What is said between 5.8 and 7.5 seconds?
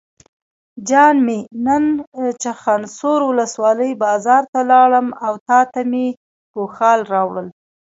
مې ګوښال راوړل.